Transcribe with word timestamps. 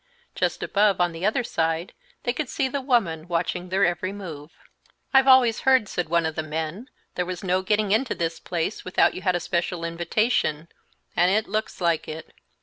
Just 0.33 0.63
above, 0.63 0.99
on 0.99 1.11
the 1.11 1.27
other 1.27 1.43
side, 1.43 1.93
they 2.23 2.33
could 2.33 2.49
see 2.49 2.67
the 2.67 2.81
woman 2.81 3.27
watching 3.27 3.69
their 3.69 3.85
every 3.85 4.11
move. 4.11 4.49
"I've 5.13 5.27
always 5.27 5.59
heard," 5.59 5.87
said 5.87 6.09
one 6.09 6.25
of 6.25 6.33
the 6.33 6.41
men, 6.41 6.89
"there 7.13 7.23
was 7.23 7.43
no 7.43 7.61
getting 7.61 7.91
into 7.91 8.15
this 8.15 8.39
place 8.39 8.83
without 8.83 9.13
you 9.13 9.21
had 9.21 9.35
a 9.35 9.39
special 9.39 9.85
invitation, 9.85 10.69
and 11.15 11.29
it 11.29 11.47
looks 11.47 11.79
like 11.79 12.07
it. 12.07 12.33